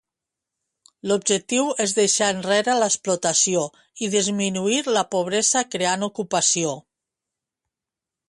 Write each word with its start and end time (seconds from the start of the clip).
L'objectiu 1.09 1.67
és 1.85 1.91
deixar 1.97 2.29
enrere 2.35 2.73
l'explotació 2.79 3.61
i 4.05 4.09
disminuir 4.15 4.81
la 4.97 5.03
pobresa 5.13 5.65
creant 5.75 6.07
ocupació. 6.11 6.73